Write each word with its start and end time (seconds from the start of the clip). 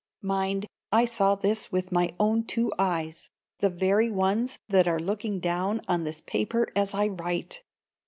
Mind, 0.23 0.65
I 0.91 1.05
saw 1.05 1.35
this 1.35 1.71
with 1.71 1.91
my 1.91 2.15
own 2.19 2.45
two 2.45 2.73
eyes, 2.79 3.29
the 3.59 3.69
very 3.69 4.09
ones 4.09 4.57
that 4.67 4.87
are 4.87 4.97
looking 4.99 5.39
down 5.39 5.79
on 5.87 6.01
this 6.05 6.21
paper 6.21 6.67
as 6.75 6.95
I 6.95 7.05
write. 7.07 7.61